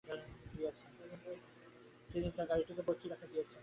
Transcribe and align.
তিনি 2.09 2.27
তাঁর 2.35 2.47
গাড়িটিকে 2.49 2.83
পক্ষীর 2.87 3.13
আকার 3.15 3.29
দিয়েছিলেন। 3.31 3.59